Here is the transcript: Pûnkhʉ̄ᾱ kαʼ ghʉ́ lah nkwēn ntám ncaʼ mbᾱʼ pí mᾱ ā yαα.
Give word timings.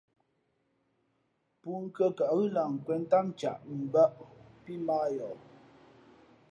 Pûnkhʉ̄ᾱ 1.61 2.07
kαʼ 2.17 2.31
ghʉ́ 2.37 2.51
lah 2.55 2.69
nkwēn 2.73 3.01
ntám 3.07 3.25
ncaʼ 3.37 3.57
mbᾱʼ 3.81 4.13
pí 4.63 4.73
mᾱ 4.85 4.95
ā 5.05 5.07
yαα. 5.17 5.37